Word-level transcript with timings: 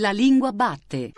La 0.00 0.12
lingua 0.12 0.52
batte. 0.52 1.12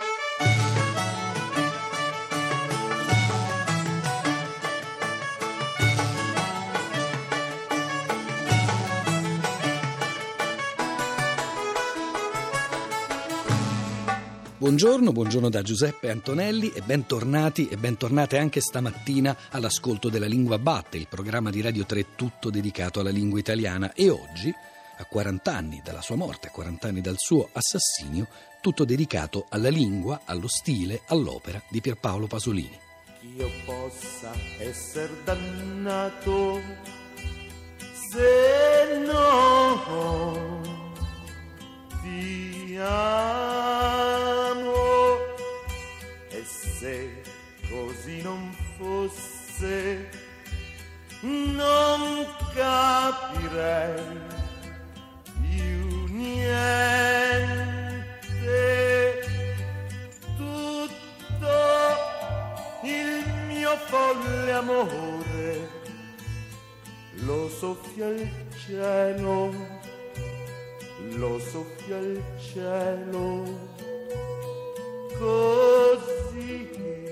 Buongiorno, 14.57 15.13
buongiorno 15.13 15.51
da 15.51 15.61
Giuseppe 15.61 16.09
Antonelli 16.11 16.73
e 16.73 16.81
bentornati 16.81 17.69
e 17.69 17.77
bentornate 17.77 18.39
anche 18.39 18.63
stamattina 18.63 19.37
all'ascolto 19.51 20.09
della 20.09 20.27
Lingua 20.27 20.59
Batte, 20.59 20.97
il 20.97 21.07
programma 21.07 21.51
di 21.51 21.61
Radio 21.61 21.85
3 21.85 22.15
tutto 22.17 22.49
dedicato 22.49 23.01
alla 23.01 23.11
lingua 23.11 23.39
italiana 23.39 23.93
e 23.93 24.09
oggi, 24.09 24.55
a 25.01 25.05
40 25.05 25.53
anni 25.53 25.81
dalla 25.83 26.03
sua 26.03 26.17
morte, 26.17 26.49
a 26.49 26.51
40 26.51 26.89
anni 26.89 27.01
dal 27.01 27.17
suo 27.17 27.49
assassinio, 27.53 28.29
tutto 28.61 28.85
dedicato 28.85 29.47
alla 29.49 29.71
lingua, 29.71 30.23
allo 30.25 30.49
stile, 30.49 31.03
all'opera 31.07 31.61
di 31.69 31.81
Pierpaolo 31.81 32.27
Pasolini. 32.27 32.79
Io 33.37 33.51
possa 33.65 34.33
essere 34.59 35.13
dannato 35.25 36.61
se 38.11 38.99
no 39.07 40.61
ti 42.03 42.77
amo 42.79 43.20
folle 64.41 64.53
amore 64.53 65.69
lo 67.27 67.49
soffia 67.49 68.09
il 68.09 68.31
cielo 68.65 69.53
lo 71.17 71.39
soffia 71.39 71.99
il 71.99 72.23
cielo 72.39 73.69
così. 75.19 77.10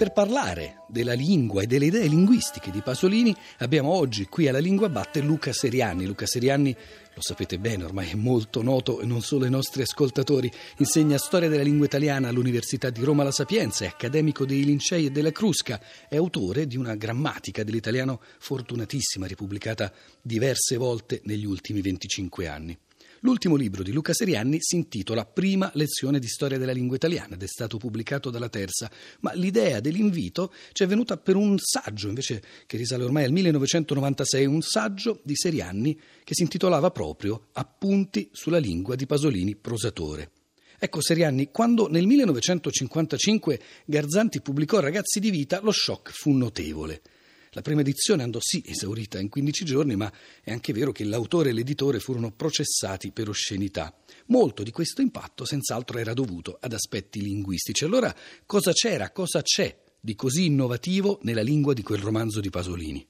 Per 0.00 0.12
parlare 0.14 0.84
della 0.88 1.12
lingua 1.12 1.60
e 1.60 1.66
delle 1.66 1.84
idee 1.84 2.06
linguistiche 2.06 2.70
di 2.70 2.80
Pasolini 2.80 3.36
abbiamo 3.58 3.90
oggi 3.90 4.24
qui 4.24 4.48
alla 4.48 4.58
Lingua 4.58 4.88
Batte 4.88 5.20
Luca 5.20 5.52
Seriani. 5.52 6.06
Luca 6.06 6.24
Seriani, 6.24 6.74
lo 7.14 7.20
sapete 7.20 7.58
bene, 7.58 7.84
ormai 7.84 8.08
è 8.08 8.14
molto 8.14 8.62
noto 8.62 9.00
e 9.00 9.04
non 9.04 9.20
solo 9.20 9.44
ai 9.44 9.50
nostri 9.50 9.82
ascoltatori, 9.82 10.50
insegna 10.78 11.18
storia 11.18 11.50
della 11.50 11.62
lingua 11.62 11.84
italiana 11.84 12.28
all'Università 12.28 12.88
di 12.88 13.04
Roma 13.04 13.24
La 13.24 13.30
Sapienza, 13.30 13.84
è 13.84 13.88
accademico 13.88 14.46
dei 14.46 14.64
Lincei 14.64 15.04
e 15.04 15.10
della 15.10 15.32
Crusca, 15.32 15.78
è 16.08 16.16
autore 16.16 16.66
di 16.66 16.78
una 16.78 16.94
grammatica 16.94 17.62
dell'italiano 17.62 18.22
fortunatissima, 18.38 19.26
ripubblicata 19.26 19.92
diverse 20.22 20.78
volte 20.78 21.20
negli 21.24 21.44
ultimi 21.44 21.82
25 21.82 22.48
anni. 22.48 22.78
L'ultimo 23.22 23.56
libro 23.56 23.82
di 23.82 23.92
Luca 23.92 24.14
Serianni 24.14 24.56
si 24.60 24.76
intitola 24.76 25.26
Prima 25.26 25.70
lezione 25.74 26.18
di 26.18 26.26
storia 26.26 26.56
della 26.56 26.72
lingua 26.72 26.96
italiana 26.96 27.34
ed 27.34 27.42
è 27.42 27.46
stato 27.46 27.76
pubblicato 27.76 28.30
dalla 28.30 28.48
Terza, 28.48 28.90
ma 29.20 29.34
l'idea 29.34 29.78
dell'invito 29.80 30.50
ci 30.72 30.84
è 30.84 30.86
venuta 30.86 31.18
per 31.18 31.36
un 31.36 31.58
saggio, 31.58 32.08
invece 32.08 32.42
che 32.64 32.78
risale 32.78 33.04
ormai 33.04 33.24
al 33.24 33.32
1996, 33.32 34.46
un 34.46 34.62
saggio 34.62 35.20
di 35.22 35.36
Serianni 35.36 36.00
che 36.24 36.34
si 36.34 36.42
intitolava 36.42 36.90
proprio 36.90 37.48
Appunti 37.52 38.30
sulla 38.32 38.56
lingua 38.56 38.94
di 38.94 39.04
Pasolini, 39.04 39.54
prosatore. 39.54 40.30
Ecco, 40.78 41.02
Serianni, 41.02 41.50
quando 41.50 41.88
nel 41.90 42.06
1955 42.06 43.60
Garzanti 43.84 44.40
pubblicò 44.40 44.80
Ragazzi 44.80 45.20
di 45.20 45.28
vita, 45.28 45.60
lo 45.60 45.72
shock 45.72 46.10
fu 46.10 46.32
notevole. 46.32 47.02
La 47.54 47.62
prima 47.62 47.80
edizione 47.80 48.22
andò 48.22 48.38
sì 48.40 48.62
esaurita 48.64 49.18
in 49.18 49.28
15 49.28 49.64
giorni, 49.64 49.96
ma 49.96 50.10
è 50.40 50.52
anche 50.52 50.72
vero 50.72 50.92
che 50.92 51.02
l'autore 51.02 51.50
e 51.50 51.52
l'editore 51.52 51.98
furono 51.98 52.30
processati 52.30 53.10
per 53.10 53.28
oscenità. 53.28 53.92
Molto 54.26 54.62
di 54.62 54.70
questo 54.70 55.00
impatto 55.00 55.44
senz'altro 55.44 55.98
era 55.98 56.14
dovuto 56.14 56.58
ad 56.60 56.72
aspetti 56.72 57.20
linguistici. 57.20 57.84
Allora 57.84 58.14
cosa 58.46 58.70
c'era, 58.70 59.10
cosa 59.10 59.42
c'è 59.42 59.76
di 59.98 60.14
così 60.14 60.44
innovativo 60.44 61.18
nella 61.22 61.42
lingua 61.42 61.72
di 61.74 61.82
quel 61.82 61.98
romanzo 61.98 62.38
di 62.38 62.50
Pasolini? 62.50 63.04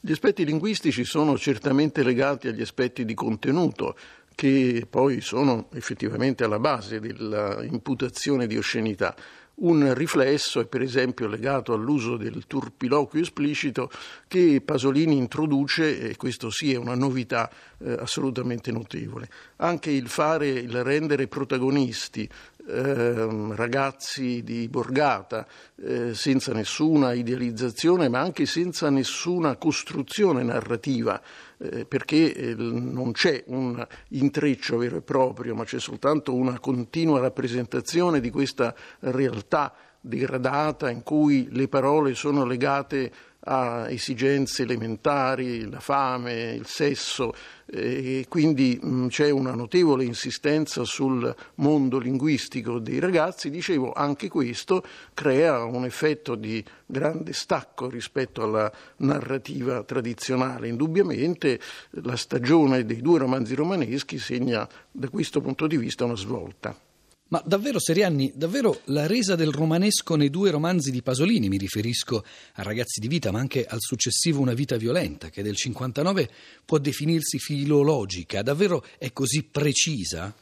Gli 0.00 0.12
aspetti 0.12 0.46
linguistici 0.46 1.04
sono 1.04 1.36
certamente 1.36 2.02
legati 2.02 2.48
agli 2.48 2.62
aspetti 2.62 3.04
di 3.04 3.12
contenuto, 3.12 3.96
che 4.34 4.86
poi 4.88 5.20
sono 5.20 5.68
effettivamente 5.74 6.42
alla 6.42 6.58
base 6.58 7.00
dell'imputazione 7.00 8.46
di 8.46 8.56
oscenità. 8.56 9.14
Un 9.56 9.94
riflesso 9.94 10.58
è 10.60 10.66
per 10.66 10.82
esempio 10.82 11.28
legato 11.28 11.72
all'uso 11.72 12.16
del 12.16 12.44
turpiloquio 12.46 13.22
esplicito 13.22 13.88
che 14.26 14.60
Pasolini 14.64 15.16
introduce, 15.16 16.00
e 16.00 16.16
questo 16.16 16.50
sì 16.50 16.72
è 16.72 16.76
una 16.76 16.96
novità 16.96 17.48
eh, 17.78 17.92
assolutamente 17.92 18.72
notevole. 18.72 19.28
Anche 19.56 19.90
il 19.90 20.08
fare, 20.08 20.48
il 20.48 20.82
rendere 20.82 21.28
protagonisti 21.28 22.28
ragazzi 22.66 24.42
di 24.42 24.68
borgata 24.68 25.46
eh, 25.76 26.14
senza 26.14 26.52
nessuna 26.54 27.12
idealizzazione 27.12 28.08
ma 28.08 28.20
anche 28.20 28.46
senza 28.46 28.88
nessuna 28.88 29.56
costruzione 29.56 30.42
narrativa 30.42 31.20
eh, 31.58 31.84
perché 31.84 32.32
eh, 32.34 32.54
non 32.54 33.12
c'è 33.12 33.44
un 33.48 33.86
intreccio 34.10 34.78
vero 34.78 34.96
e 34.96 35.02
proprio 35.02 35.54
ma 35.54 35.64
c'è 35.64 35.78
soltanto 35.78 36.34
una 36.34 36.58
continua 36.58 37.20
rappresentazione 37.20 38.20
di 38.20 38.30
questa 38.30 38.74
realtà 39.00 39.74
degradata 40.04 40.90
in 40.90 41.02
cui 41.02 41.48
le 41.50 41.66
parole 41.66 42.14
sono 42.14 42.44
legate 42.44 43.10
a 43.46 43.90
esigenze 43.90 44.62
elementari, 44.62 45.68
la 45.68 45.80
fame, 45.80 46.52
il 46.52 46.66
sesso, 46.66 47.34
e 47.66 48.26
quindi 48.28 48.78
mh, 48.80 49.08
c'è 49.08 49.30
una 49.30 49.54
notevole 49.54 50.04
insistenza 50.04 50.84
sul 50.84 51.34
mondo 51.56 51.98
linguistico 51.98 52.78
dei 52.78 52.98
ragazzi. 52.98 53.50
Dicevo, 53.50 53.92
anche 53.92 54.28
questo 54.28 54.82
crea 55.12 55.64
un 55.64 55.84
effetto 55.84 56.34
di 56.34 56.62
grande 56.86 57.32
stacco 57.32 57.88
rispetto 57.88 58.42
alla 58.42 58.70
narrativa 58.98 59.82
tradizionale. 59.82 60.68
Indubbiamente 60.68 61.60
la 62.02 62.16
stagione 62.16 62.84
dei 62.84 63.00
due 63.00 63.18
romanzi 63.18 63.54
romaneschi 63.54 64.18
segna 64.18 64.68
da 64.90 65.08
questo 65.08 65.40
punto 65.40 65.66
di 65.66 65.76
vista 65.76 66.04
una 66.04 66.16
svolta. 66.16 66.83
Ma 67.28 67.42
davvero, 67.44 67.80
Serianni, 67.80 68.32
davvero 68.34 68.82
la 68.84 69.06
resa 69.06 69.34
del 69.34 69.50
romanesco 69.50 70.14
nei 70.14 70.28
due 70.28 70.50
romanzi 70.50 70.90
di 70.90 71.02
Pasolini, 71.02 71.48
mi 71.48 71.56
riferisco 71.56 72.22
a 72.54 72.62
Ragazzi 72.62 73.00
di 73.00 73.08
vita, 73.08 73.32
ma 73.32 73.38
anche 73.38 73.64
al 73.64 73.80
successivo 73.80 74.40
Una 74.40 74.52
vita 74.52 74.76
violenta, 74.76 75.30
che 75.30 75.42
del 75.42 75.56
59 75.56 76.30
può 76.64 76.78
definirsi 76.78 77.38
filologica, 77.38 78.42
davvero 78.42 78.84
è 78.98 79.12
così 79.12 79.42
precisa? 79.42 80.34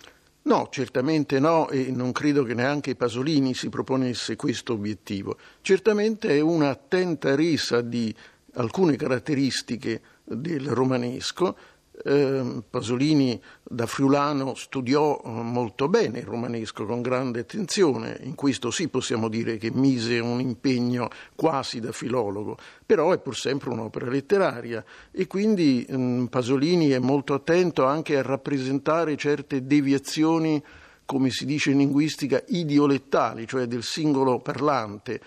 No, 0.44 0.68
certamente 0.72 1.38
no, 1.38 1.68
e 1.68 1.92
non 1.92 2.10
credo 2.10 2.42
che 2.42 2.54
neanche 2.54 2.96
Pasolini 2.96 3.54
si 3.54 3.68
proponesse 3.68 4.34
questo 4.34 4.72
obiettivo. 4.72 5.38
Certamente 5.60 6.30
è 6.30 6.40
un'attenta 6.40 7.36
resa 7.36 7.80
di 7.80 8.12
alcune 8.54 8.96
caratteristiche 8.96 10.00
del 10.24 10.66
romanesco, 10.66 11.56
eh, 12.04 12.62
Pasolini 12.68 13.40
da 13.62 13.86
friulano 13.86 14.54
studiò 14.54 15.20
eh, 15.24 15.28
molto 15.28 15.88
bene 15.88 16.18
il 16.20 16.24
romanesco 16.24 16.84
con 16.84 17.02
grande 17.02 17.40
attenzione, 17.40 18.18
in 18.22 18.34
questo 18.34 18.70
sì 18.70 18.88
possiamo 18.88 19.28
dire 19.28 19.56
che 19.56 19.70
mise 19.72 20.18
un 20.18 20.40
impegno 20.40 21.08
quasi 21.34 21.80
da 21.80 21.92
filologo, 21.92 22.56
però 22.84 23.12
è 23.12 23.18
pur 23.18 23.36
sempre 23.36 23.70
un'opera 23.70 24.10
letteraria 24.10 24.84
e 25.10 25.26
quindi 25.26 25.84
eh, 25.84 26.26
Pasolini 26.28 26.90
è 26.90 26.98
molto 26.98 27.34
attento 27.34 27.84
anche 27.84 28.16
a 28.16 28.22
rappresentare 28.22 29.16
certe 29.16 29.66
deviazioni 29.66 30.62
come 31.04 31.30
si 31.30 31.44
dice 31.44 31.72
in 31.72 31.78
linguistica, 31.78 32.42
idiolettali, 32.46 33.46
cioè 33.46 33.66
del 33.66 33.82
singolo 33.82 34.38
parlante. 34.38 35.20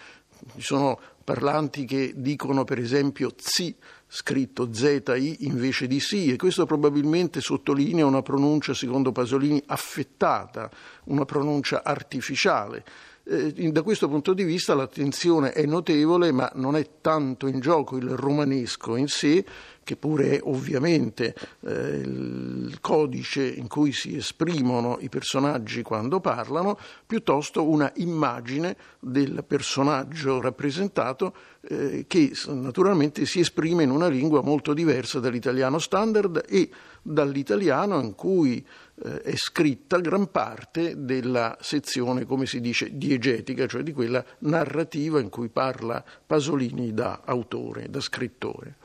Ci 0.55 0.61
sono 0.61 0.99
parlanti 1.23 1.85
che 1.85 2.13
dicono 2.15 2.63
per 2.63 2.79
esempio 2.79 3.33
zi 3.35 3.75
scritto 4.15 4.73
ZI 4.73 5.45
invece 5.45 5.87
di 5.87 5.99
sì 5.99 6.31
e 6.31 6.37
questo 6.37 6.65
probabilmente 6.65 7.41
sottolinea 7.41 8.05
una 8.05 8.21
pronuncia 8.21 8.73
secondo 8.73 9.11
Pasolini 9.11 9.61
affettata, 9.65 10.71
una 11.05 11.25
pronuncia 11.25 11.83
artificiale. 11.83 12.85
Eh, 13.27 13.71
da 13.71 13.81
questo 13.81 14.07
punto 14.07 14.33
di 14.33 14.43
vista 14.43 14.75
l'attenzione 14.75 15.51
è 15.51 15.65
notevole, 15.65 16.31
ma 16.31 16.51
non 16.53 16.75
è 16.75 16.87
tanto 17.01 17.47
in 17.47 17.59
gioco 17.59 17.97
il 17.97 18.09
romanesco 18.09 18.95
in 18.95 19.07
sé, 19.07 19.43
che 19.83 19.95
pure 19.95 20.37
è 20.37 20.39
ovviamente 20.43 21.35
eh, 21.61 21.71
il 21.71 22.77
codice 22.81 23.47
in 23.47 23.67
cui 23.67 23.93
si 23.93 24.15
esprimono 24.15 24.97
i 24.99 25.09
personaggi 25.09 25.81
quando 25.81 26.19
parlano, 26.19 26.77
piuttosto 27.05 27.67
una 27.67 27.91
immagine 27.95 28.77
del 28.99 29.43
personaggio 29.47 30.39
rappresentato 30.39 31.35
eh, 31.61 32.05
che 32.07 32.31
naturalmente 32.47 33.25
si 33.25 33.39
esprime 33.39 33.83
in 33.83 33.89
una 33.89 34.07
lingua 34.07 34.41
molto 34.41 34.73
diversa 34.73 35.19
dall'italiano 35.19 35.79
standard 35.79 36.43
e 36.47 36.69
dall'italiano 37.01 37.99
in 38.01 38.13
cui 38.15 38.65
eh, 39.03 39.21
è 39.21 39.35
scritta 39.35 39.99
gran 39.99 40.31
parte 40.31 41.03
della 41.03 41.57
sezione, 41.61 42.25
come 42.25 42.45
si 42.45 42.61
dice, 42.61 42.95
diegetica, 42.97 43.67
cioè 43.67 43.83
di 43.83 43.91
quella 43.91 44.23
narrativa 44.39 45.19
in 45.19 45.29
cui 45.29 45.49
parla 45.49 46.03
Pasolini 46.25 46.93
da 46.93 47.21
autore, 47.25 47.89
da 47.89 47.99
scrittore. 47.99 48.75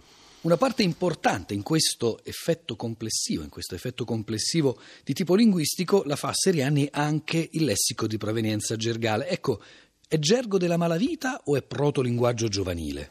Una 0.43 0.57
parte 0.57 0.83
importante 0.83 1.53
in 1.53 1.63
questo 1.63 2.19
effetto 2.25 2.75
complessivo, 2.75 3.43
in 3.43 3.51
questo 3.51 3.75
effetto 3.75 4.07
complessivo 4.07 4.81
di 5.05 5.13
tipo 5.13 5.35
linguistico, 5.35 6.03
la 6.07 6.17
fa 6.17 6.31
Seriani 6.33 6.89
anche 6.91 7.47
il 7.53 7.65
lessico 7.65 8.07
di 8.07 8.17
provenienza 8.17 8.75
gergale. 8.77 9.29
Ecco, 9.29 9.61
è 10.09 10.19
gergo 10.19 10.57
della 10.57 10.79
malavita 10.79 11.43
o 11.45 11.57
è 11.57 11.63
protolinguaggio 11.63 12.49
giovanile? 12.49 13.11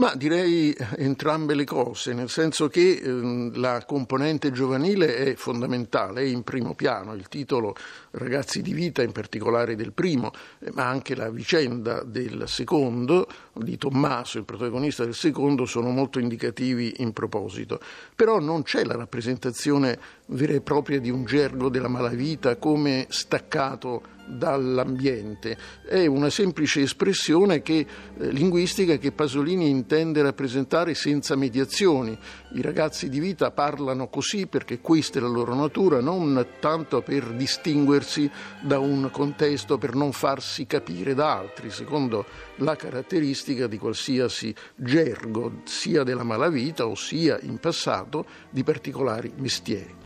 Ma 0.00 0.14
direi 0.14 0.74
entrambe 0.96 1.54
le 1.54 1.64
cose, 1.64 2.14
nel 2.14 2.30
senso 2.30 2.68
che 2.68 2.92
eh, 2.92 3.50
la 3.52 3.84
componente 3.84 4.50
giovanile 4.50 5.14
è 5.16 5.34
fondamentale, 5.34 6.22
è 6.22 6.24
in 6.24 6.42
primo 6.42 6.74
piano. 6.74 7.12
Il 7.12 7.28
titolo 7.28 7.76
Ragazzi 8.12 8.62
di 8.62 8.72
vita, 8.72 9.02
in 9.02 9.12
particolare 9.12 9.76
del 9.76 9.92
primo, 9.92 10.32
eh, 10.60 10.70
ma 10.72 10.86
anche 10.86 11.14
la 11.14 11.28
vicenda 11.28 12.02
del 12.02 12.44
secondo, 12.46 13.28
di 13.52 13.76
Tommaso, 13.76 14.38
il 14.38 14.44
protagonista 14.44 15.04
del 15.04 15.12
secondo, 15.12 15.66
sono 15.66 15.90
molto 15.90 16.18
indicativi 16.18 16.94
in 17.02 17.12
proposito. 17.12 17.78
Però 18.16 18.40
non 18.40 18.62
c'è 18.62 18.84
la 18.84 18.96
rappresentazione 18.96 19.98
vera 20.28 20.54
e 20.54 20.62
propria 20.62 20.98
di 20.98 21.10
un 21.10 21.26
gergo 21.26 21.68
della 21.68 21.88
malavita 21.88 22.56
come 22.56 23.04
staccato 23.10 24.16
dall'ambiente, 24.30 25.56
è 25.86 26.06
una 26.06 26.30
semplice 26.30 26.82
espressione 26.82 27.62
che, 27.62 27.86
eh, 28.18 28.30
linguistica 28.30 28.96
che 28.96 29.12
Pasolini 29.12 29.68
intende 29.68 30.22
rappresentare 30.22 30.94
senza 30.94 31.36
mediazioni. 31.36 32.16
I 32.54 32.62
ragazzi 32.62 33.08
di 33.08 33.20
vita 33.20 33.50
parlano 33.50 34.08
così 34.08 34.46
perché 34.46 34.80
questa 34.80 35.18
è 35.18 35.22
la 35.22 35.28
loro 35.28 35.54
natura, 35.54 36.00
non 36.00 36.46
tanto 36.60 37.02
per 37.02 37.32
distinguersi 37.32 38.30
da 38.60 38.78
un 38.78 39.08
contesto, 39.10 39.78
per 39.78 39.94
non 39.94 40.12
farsi 40.12 40.66
capire 40.66 41.14
da 41.14 41.36
altri, 41.36 41.70
secondo 41.70 42.24
la 42.56 42.76
caratteristica 42.76 43.66
di 43.66 43.78
qualsiasi 43.78 44.54
gergo, 44.74 45.60
sia 45.64 46.02
della 46.02 46.24
malavita 46.24 46.86
o 46.86 46.94
sia 46.94 47.38
in 47.42 47.58
passato 47.58 48.24
di 48.50 48.62
particolari 48.62 49.32
mestieri. 49.36 49.99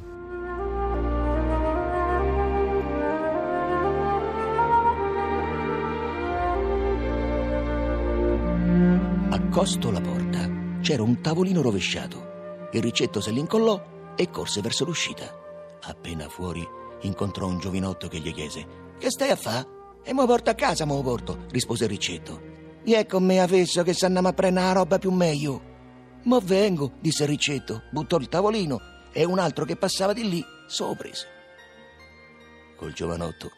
Accosto 9.54 9.92
la 9.92 10.00
porta. 10.00 10.50
C'era 10.80 11.04
un 11.04 11.20
tavolino 11.20 11.62
rovesciato. 11.62 12.66
Il 12.72 12.82
ricetto 12.82 13.20
se 13.20 13.30
l'incollò 13.30 14.12
e 14.16 14.28
corse 14.28 14.60
verso 14.60 14.84
l'uscita. 14.84 15.32
Appena 15.82 16.28
fuori 16.28 16.66
incontrò 17.02 17.46
un 17.46 17.60
giovinotto 17.60 18.08
che 18.08 18.18
gli 18.18 18.32
chiese: 18.34 18.66
Che 18.98 19.10
stai 19.10 19.30
a 19.30 19.36
fa? 19.36 19.64
E 20.02 20.12
mo 20.12 20.26
porto 20.26 20.50
a 20.50 20.54
casa, 20.54 20.86
mo 20.86 21.00
porto, 21.02 21.44
rispose 21.52 21.84
il 21.84 21.90
ricetto. 21.90 22.42
Vieni 22.82 23.06
con 23.06 23.22
me 23.22 23.38
adesso 23.38 23.84
che 23.84 23.94
s'andiamo 23.94 24.26
a 24.26 24.32
prendere 24.32 24.66
la 24.66 24.72
roba 24.72 24.98
più 24.98 25.12
meglio. 25.12 25.62
Ma 26.24 26.40
vengo, 26.42 26.94
disse 26.98 27.22
il 27.22 27.28
ricetto, 27.28 27.84
buttò 27.92 28.16
il 28.16 28.28
tavolino 28.28 28.80
e 29.12 29.22
un 29.22 29.38
altro 29.38 29.64
che 29.64 29.76
passava 29.76 30.12
di 30.12 30.28
lì 30.28 30.44
soprese. 30.66 31.28
Col 32.76 32.92
giovanotto 32.92 33.52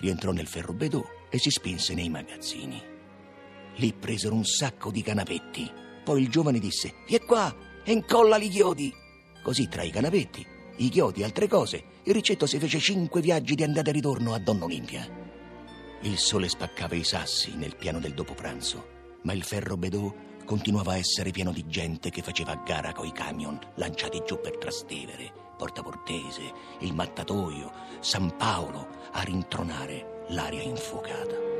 rientrò 0.00 0.32
nel 0.32 0.46
ferro 0.46 0.72
bedò 0.72 1.04
e 1.28 1.38
si 1.38 1.50
spinse 1.50 1.92
nei 1.92 2.08
magazzini. 2.08 2.91
Lì 3.76 3.92
presero 3.92 4.34
un 4.34 4.44
sacco 4.44 4.90
di 4.90 5.02
canapetti. 5.02 5.70
Poi 6.04 6.22
il 6.22 6.28
giovane 6.28 6.58
disse: 6.58 6.94
Vieni 7.06 7.24
qua 7.24 7.54
e 7.84 7.92
incolla 7.92 8.36
i 8.36 8.48
chiodi. 8.48 8.92
Così 9.42 9.68
tra 9.68 9.82
i 9.82 9.90
canapetti, 9.90 10.46
i 10.76 10.88
chiodi 10.88 11.22
e 11.22 11.24
altre 11.24 11.48
cose, 11.48 11.84
il 12.04 12.14
ricetto 12.14 12.46
si 12.46 12.58
fece 12.58 12.78
cinque 12.78 13.20
viaggi 13.20 13.54
di 13.54 13.62
andata 13.62 13.90
e 13.90 13.92
ritorno 13.92 14.34
a 14.34 14.38
Donna 14.38 14.64
Olimpia. 14.64 15.20
Il 16.02 16.18
sole 16.18 16.48
spaccava 16.48 16.94
i 16.94 17.04
sassi 17.04 17.54
nel 17.56 17.76
piano 17.76 17.98
del 17.98 18.14
dopopranzo, 18.14 18.86
ma 19.22 19.32
il 19.32 19.44
ferro 19.44 19.76
Bedò 19.76 20.12
continuava 20.44 20.92
a 20.92 20.96
essere 20.96 21.30
pieno 21.30 21.52
di 21.52 21.66
gente 21.66 22.10
che 22.10 22.22
faceva 22.22 22.60
gara 22.64 22.92
coi 22.92 23.12
camion 23.12 23.58
lanciati 23.76 24.22
giù 24.26 24.40
per 24.40 24.58
Trastevere, 24.58 25.32
Porta 25.56 25.82
Portese, 25.82 26.52
il 26.80 26.92
Mattatoio, 26.92 27.70
San 28.00 28.36
Paolo 28.36 28.88
a 29.12 29.22
rintronare 29.22 30.24
l'aria 30.30 30.62
infuocata. 30.62 31.51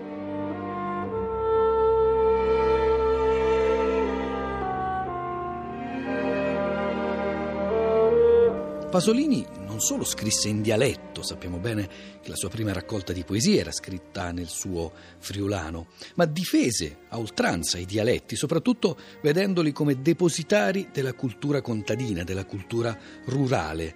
Pasolini 8.92 9.42
non 9.66 9.80
solo 9.80 10.04
scrisse 10.04 10.50
in 10.50 10.60
dialetto, 10.60 11.22
sappiamo 11.22 11.56
bene 11.56 11.88
che 12.20 12.28
la 12.28 12.36
sua 12.36 12.50
prima 12.50 12.74
raccolta 12.74 13.14
di 13.14 13.24
poesie 13.24 13.58
era 13.58 13.72
scritta 13.72 14.32
nel 14.32 14.48
suo 14.48 14.92
friulano, 15.16 15.86
ma 16.16 16.26
difese 16.26 16.98
a 17.08 17.16
oltranza 17.16 17.78
i 17.78 17.86
dialetti, 17.86 18.36
soprattutto 18.36 18.98
vedendoli 19.22 19.72
come 19.72 20.02
depositari 20.02 20.90
della 20.92 21.14
cultura 21.14 21.62
contadina, 21.62 22.22
della 22.22 22.44
cultura 22.44 22.94
rurale. 23.24 23.94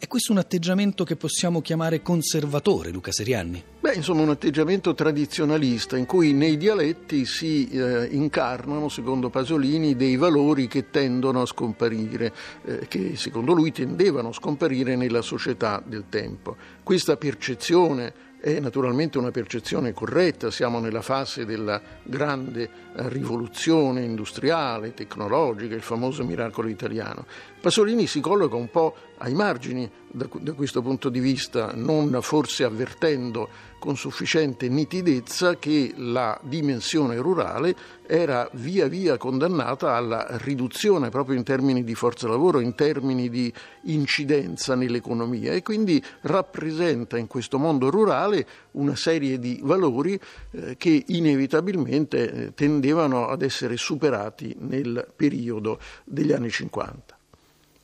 È 0.00 0.06
questo 0.06 0.30
un 0.30 0.38
atteggiamento 0.38 1.02
che 1.02 1.16
possiamo 1.16 1.60
chiamare 1.60 2.02
conservatore, 2.02 2.90
Luca 2.90 3.10
Serianni? 3.10 3.60
Beh, 3.80 3.94
insomma, 3.94 4.22
un 4.22 4.28
atteggiamento 4.28 4.94
tradizionalista 4.94 5.96
in 5.96 6.06
cui 6.06 6.32
nei 6.32 6.56
dialetti 6.56 7.24
si 7.24 7.68
eh, 7.68 8.04
incarnano, 8.04 8.88
secondo 8.88 9.28
Pasolini, 9.28 9.96
dei 9.96 10.14
valori 10.14 10.68
che 10.68 10.90
tendono 10.90 11.40
a 11.40 11.46
scomparire, 11.46 12.32
eh, 12.64 12.86
che 12.86 13.16
secondo 13.16 13.52
lui 13.54 13.72
tendevano 13.72 14.28
a 14.28 14.32
scomparire 14.32 14.94
nella 14.94 15.20
società 15.20 15.82
del 15.84 16.04
tempo. 16.08 16.54
Questa 16.84 17.16
percezione 17.16 18.12
è 18.40 18.60
naturalmente 18.60 19.18
una 19.18 19.30
percezione 19.30 19.92
corretta, 19.92 20.50
siamo 20.50 20.78
nella 20.78 21.02
fase 21.02 21.44
della 21.44 21.80
grande 22.02 22.62
eh, 22.62 23.08
rivoluzione 23.08 24.02
industriale, 24.02 24.94
tecnologica, 24.94 25.74
il 25.74 25.82
famoso 25.82 26.24
miracolo 26.24 26.68
italiano. 26.68 27.26
Pasolini 27.60 28.06
si 28.06 28.20
colloca 28.20 28.54
un 28.54 28.70
po' 28.70 28.94
ai 29.18 29.34
margini 29.34 29.90
da, 30.06 30.28
da 30.40 30.52
questo 30.52 30.82
punto 30.82 31.08
di 31.08 31.18
vista, 31.18 31.72
non 31.74 32.16
forse 32.22 32.62
avvertendo 32.62 33.48
con 33.78 33.96
sufficiente 33.96 34.68
nitidezza 34.68 35.56
che 35.56 35.92
la 35.96 36.38
dimensione 36.42 37.16
rurale 37.16 37.74
era 38.06 38.48
via 38.54 38.88
via 38.88 39.16
condannata 39.16 39.94
alla 39.94 40.26
riduzione 40.38 41.10
proprio 41.10 41.36
in 41.36 41.44
termini 41.44 41.84
di 41.84 41.94
forza 41.94 42.26
lavoro, 42.26 42.60
in 42.60 42.74
termini 42.74 43.28
di 43.28 43.52
incidenza 43.82 44.74
nell'economia 44.74 45.52
e 45.52 45.62
quindi 45.62 46.02
rappresenta 46.22 47.18
in 47.18 47.26
questo 47.26 47.58
mondo 47.58 47.90
rurale 47.90 48.46
una 48.72 48.96
serie 48.96 49.38
di 49.38 49.60
valori 49.62 50.18
eh, 50.50 50.76
che 50.76 51.04
inevitabilmente 51.06 52.32
eh, 52.32 52.54
tendevano 52.54 53.28
ad 53.28 53.42
essere 53.42 53.76
superati 53.76 54.56
nel 54.58 55.06
periodo 55.14 55.78
degli 56.04 56.32
anni 56.32 56.50
50. 56.50 57.16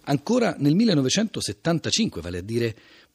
Ancora 0.07 0.54
nel 0.59 0.75
1975, 0.75 2.21
vale 2.21 2.38
a 2.38 2.42
dire 2.42 2.75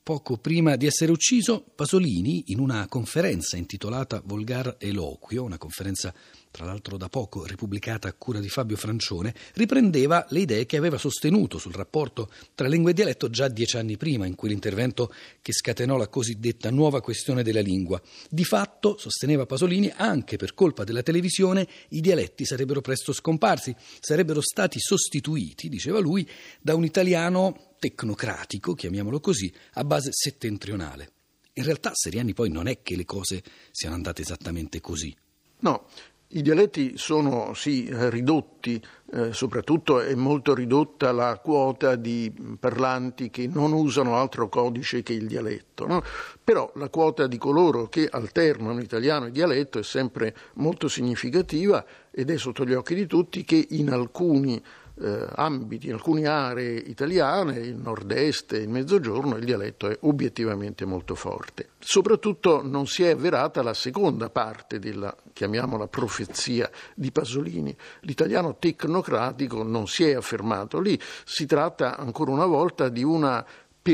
poco 0.10 0.38
prima 0.38 0.75
di 0.75 0.88
essere 0.88 1.12
ucciso, 1.12 1.63
Pasolini, 1.75 2.46
in 2.48 2.60
una 2.60 2.88
conferenza 2.88 3.58
intitolata 3.58 4.24
Volgar 4.25 4.78
Eloquio, 4.80 5.44
una 5.44 5.60
conferenza 5.60 6.12
tra 6.50 6.66
l'altro 6.66 6.98
da 6.98 7.10
poco 7.10 7.46
ripubblicata 7.46 8.08
a 8.08 8.13
cura 8.13 8.39
di 8.39 8.50
Fabio 8.50 8.75
Francione, 8.75 9.36
riprendeva 9.54 10.25
le 10.30 10.39
idee 10.39 10.66
che 10.66 10.78
aveva 10.78 10.98
sostenuto 10.98 11.60
sul 11.60 11.74
rapporto 11.74 12.32
tra 12.56 12.68
lingua 12.68 12.89
e 12.89 12.96
dialetto 12.96 13.30
già 13.30 13.50
dieci 13.50 13.78
anni 13.78 13.98
prima, 13.98 14.25
in 14.25 14.34
quell'intervento 14.34 15.13
che 15.44 15.54
scatenò 15.54 15.96
la 15.96 16.08
cosiddetta 16.08 16.72
nuova 16.72 17.01
questione 17.01 17.44
della 17.44 17.62
lingua. 17.62 18.01
Di 18.32 18.46
fatto, 18.46 18.98
sosteneva 18.98 19.46
Pasolini, 19.46 19.94
anche 19.96 20.38
per 20.38 20.56
colpa 20.56 20.84
della 20.86 21.04
televisione 21.04 21.68
i 21.89 22.01
dialetti 22.01 22.46
sarebbero 22.46 22.82
presto 22.82 23.13
scomparsi, 23.13 23.75
sarebbero 24.00 24.42
stati 24.42 24.80
sostituiti, 24.80 25.70
diceva 25.70 26.00
lui, 26.00 26.28
da 26.60 26.74
un 26.74 26.84
italiano 26.84 27.69
tecnocratico, 27.80 28.74
chiamiamolo 28.74 29.20
così, 29.20 29.52
a 29.74 29.84
base 29.84 30.10
settentrionale. 30.12 31.12
In 31.54 31.64
realtà, 31.64 31.92
Seriani 31.94 32.34
poi 32.34 32.50
non 32.50 32.68
è 32.68 32.82
che 32.84 32.96
le 32.96 33.06
cose 33.06 33.42
siano 33.72 33.96
andate 33.96 34.22
esattamente 34.22 34.82
così. 34.82 35.16
No, 35.62 35.88
i 36.32 36.44
dialetti 36.44 36.96
sono 36.96 37.56
sì 37.56 37.88
ridotti, 37.90 38.80
eh, 39.14 39.34
soprattutto 39.34 40.00
è 40.00 40.14
molto 40.14 40.54
ridotta 40.54 41.12
la 41.12 41.40
quota 41.40 41.96
di 41.96 42.32
parlanti 42.60 43.32
che 43.32 43.48
non 43.48 43.74
usano 43.74 44.16
altro 44.16 44.48
codice 44.48 45.02
che 45.02 45.14
il 45.14 45.26
dialetto, 45.26 45.88
no? 45.88 46.04
però 46.44 46.72
la 46.76 46.90
quota 46.90 47.26
di 47.26 47.40
coloro 47.40 47.88
che 47.88 48.08
alternano 48.08 48.80
italiano 48.80 49.26
e 49.26 49.32
dialetto 49.32 49.80
è 49.80 49.84
sempre 49.84 50.36
molto 50.56 50.88
significativa 50.88 51.84
ed 52.12 52.30
è 52.30 52.38
sotto 52.38 52.64
gli 52.64 52.74
occhi 52.74 52.94
di 52.94 53.08
tutti 53.08 53.44
che 53.44 53.66
in 53.72 53.90
alcuni 53.90 54.62
eh, 55.01 55.27
ambiti, 55.36 55.88
in 55.88 55.94
alcune 55.94 56.27
aree 56.27 56.77
italiane, 56.77 57.60
il 57.60 57.75
nord-est 57.75 58.51
il 58.53 58.70
mezzogiorno, 58.70 59.38
il 59.38 59.46
dialetto 59.46 59.88
è 59.88 59.98
obiettivamente 60.01 60.86
molto 60.86 61.15
forte. 61.15 61.70
Soprattutto 61.79 62.62
non 62.63 62.86
si 62.88 63.03
è 63.03 63.10
avverata 63.10 63.62
la 63.62 63.74
seconda 63.74 64.29
parte 64.29 64.79
della, 64.79 65.15
chiamiamola, 65.34 65.88
profezia 65.88 66.70
di 66.94 67.12
Pasolini. 67.12 67.75
L'italiano 68.01 68.58
tecnocratico 68.58 69.63
non 69.63 69.88
si 69.88 70.03
è 70.03 70.15
affermato 70.15 70.79
lì, 70.79 71.00
si 71.24 71.46
tratta 71.46 71.98
ancora 71.98 72.32
una 72.32 72.46
volta 72.46 72.89
di 72.89 73.03
una 73.03 73.46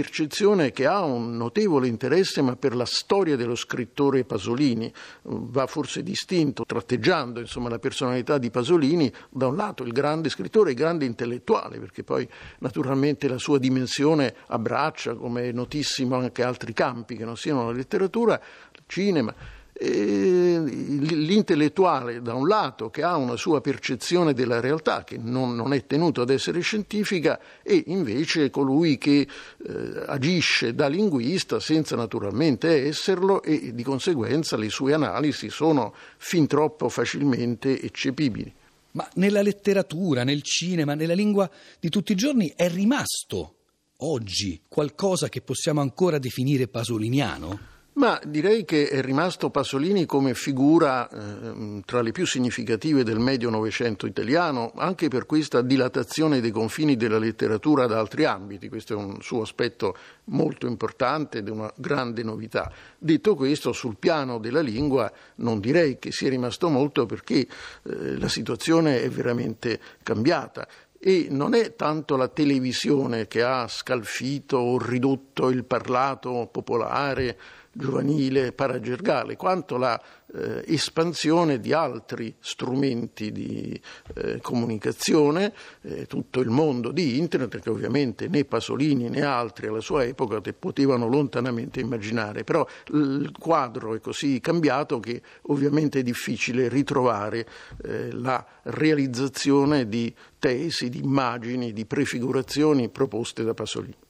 percezione 0.02 0.74
che 0.74 0.88
ha 0.88 1.06
un 1.06 1.38
notevole 1.38 1.88
interesse 1.88 2.42
ma 2.42 2.58
per 2.58 2.76
la 2.76 2.84
storia 2.84 3.38
dello 3.38 3.56
scrittore 3.56 4.26
Pasolini. 4.26 4.92
Va 5.22 5.68
forse 5.68 6.04
distinto, 6.04 6.66
tratteggiando 6.66 7.40
insomma, 7.40 7.70
la 7.70 7.80
personalità 7.80 8.38
di 8.38 8.50
Pasolini, 8.50 9.10
da 9.30 9.48
un 9.48 9.56
lato 9.56 9.84
il 9.84 9.94
grande 9.94 10.28
scrittore 10.28 10.72
il 10.72 10.76
grande 10.76 11.06
intellettuale, 11.06 11.80
perché 11.80 12.04
poi 12.04 12.28
naturalmente 12.60 13.30
la 13.30 13.38
sua 13.38 13.58
dimensione 13.58 14.36
abbraccia, 14.48 15.16
come 15.16 15.44
è 15.44 15.52
notissimo, 15.54 16.18
anche 16.18 16.44
altri 16.44 16.74
campi 16.74 17.16
che 17.16 17.24
non 17.24 17.38
siano 17.38 17.68
la 17.68 17.72
letteratura, 17.72 18.34
il 18.74 18.84
cinema 18.88 19.34
l'intellettuale 19.78 22.22
da 22.22 22.34
un 22.34 22.48
lato 22.48 22.90
che 22.90 23.04
ha 23.04 23.18
una 23.18 23.36
sua 23.36 23.60
percezione 23.60 24.34
della 24.34 24.62
realtà 24.62 25.04
che 25.04 25.18
non, 25.18 25.54
non 25.54 25.74
è 25.74 25.86
tenuto 25.86 26.22
ad 26.22 26.30
essere 26.30 26.62
scientifica 26.62 27.38
e 27.62 27.84
invece 27.88 28.50
colui 28.50 28.98
che 28.98 29.28
eh, 29.68 30.04
agisce 30.06 30.74
da 30.74 30.88
linguista 30.88 31.60
senza 31.60 31.98
naturalmente 31.98 32.88
esserlo 32.88 33.44
e 33.44 33.74
di 33.74 33.84
conseguenza 33.84 34.56
le 34.56 34.70
sue 34.70 34.94
analisi 34.94 35.50
sono 35.50 35.94
fin 36.18 36.48
troppo 36.48 36.88
facilmente 36.88 37.82
eccepibili. 37.82 38.54
Ma 38.92 39.06
nella 39.16 39.42
letteratura, 39.42 40.24
nel 40.24 40.42
cinema, 40.42 40.96
nella 40.96 41.14
lingua 41.14 41.52
di 41.82 41.90
tutti 41.90 42.14
i 42.14 42.16
giorni 42.16 42.54
è 42.56 42.70
rimasto 42.70 43.56
oggi 43.98 44.62
qualcosa 44.70 45.28
che 45.28 45.42
possiamo 45.42 45.82
ancora 45.82 46.18
definire 46.18 46.70
pasoliniano? 46.70 47.74
Ma 47.96 48.20
direi 48.26 48.66
che 48.66 48.90
è 48.90 49.02
rimasto 49.02 49.50
Pasolini 49.50 50.06
come 50.06 50.34
figura 50.34 51.08
eh, 51.08 51.82
tra 51.86 52.02
le 52.02 52.12
più 52.12 52.26
significative 52.28 53.06
del 53.06 53.20
medio 53.20 53.50
Novecento 53.50 54.06
italiano, 54.06 54.74
anche 54.76 55.08
per 55.08 55.26
questa 55.26 55.62
dilatazione 55.62 56.42
dei 56.42 56.52
confini 56.52 56.98
della 56.98 57.18
letteratura 57.18 57.86
ad 57.86 57.94
altri 57.94 58.26
ambiti. 58.26 58.68
Questo 58.68 58.92
è 58.92 58.96
un 58.98 59.22
suo 59.22 59.44
aspetto 59.44 59.96
molto 60.26 60.68
importante 60.68 61.38
ed 61.38 61.48
una 61.48 61.72
grande 61.78 62.22
novità. 62.22 62.70
Detto 62.98 63.34
questo, 63.34 63.72
sul 63.72 63.96
piano 63.98 64.40
della 64.40 64.62
lingua 64.62 65.10
non 65.36 65.62
direi 65.62 65.98
che 65.98 66.12
sia 66.12 66.28
rimasto 66.28 66.68
molto 66.68 67.06
perché 67.06 67.48
eh, 67.84 68.20
la 68.20 68.28
situazione 68.28 69.04
è 69.04 69.10
veramente 69.10 69.80
cambiata 70.04 70.68
e 71.00 71.28
non 71.30 71.54
è 71.54 71.76
tanto 71.76 72.16
la 72.18 72.28
televisione 72.28 73.28
che 73.28 73.44
ha 73.44 73.68
scalfito 73.68 74.58
o 74.58 74.80
ridotto 74.80 75.50
il 75.50 75.64
parlato 75.64 76.50
popolare 76.52 77.38
giovanile 77.78 78.54
paragergale, 78.54 79.36
quanto 79.36 79.76
la 79.76 80.02
eh, 80.34 80.64
espansione 80.68 81.60
di 81.60 81.74
altri 81.74 82.34
strumenti 82.40 83.32
di 83.32 83.80
eh, 84.16 84.40
comunicazione, 84.42 85.54
eh, 85.82 86.06
tutto 86.06 86.40
il 86.40 86.50
mondo 86.50 86.92
di 86.92 87.18
internet 87.18 87.60
che 87.60 87.70
ovviamente 87.70 88.28
né 88.28 88.46
Pasolini 88.46 89.10
né 89.10 89.24
altri 89.24 89.68
alla 89.68 89.82
sua 89.82 90.06
epoca 90.06 90.42
potevano 90.58 91.08
lontanamente 91.08 91.82
immaginare, 91.82 92.46
però 92.46 92.66
il 92.94 93.32
quadro 93.38 93.94
è 93.94 94.00
così 94.00 94.40
cambiato 94.40 95.00
che 95.00 95.22
ovviamente 95.44 96.00
è 96.00 96.04
difficile 96.04 96.70
ritrovare 96.70 97.46
eh, 97.84 98.12
la 98.14 98.44
realizzazione 98.64 99.88
di 99.90 100.14
tesi, 100.40 100.90
di 100.90 101.00
immagini, 101.00 101.74
di 101.74 101.86
prefigurazioni 101.86 102.90
proposte 102.90 103.44
da 103.44 103.54
Pasolini. 103.54 104.05